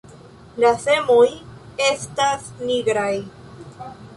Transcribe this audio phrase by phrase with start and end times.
[0.63, 1.27] La semoj
[1.91, 3.13] estas nigraj.